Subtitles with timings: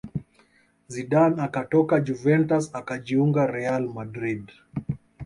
[0.93, 4.43] Zidane akatoka Juventus akajiunga real madrid